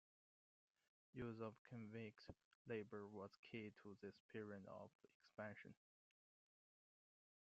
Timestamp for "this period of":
4.01-4.89